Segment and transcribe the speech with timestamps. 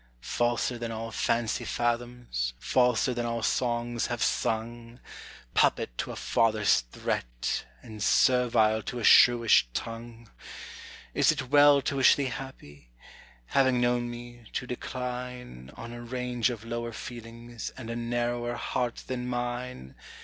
[0.23, 4.99] Falser than all fancy fathoms, falser than all songs have sung,
[5.53, 10.27] Puppet to a father's threat, and servile to a shrewish tongue!
[11.13, 12.89] Is it well to wish thee happy?
[13.45, 19.03] having known me; to decline On a range of lower feelings and a narrower heart
[19.05, 19.93] than mine!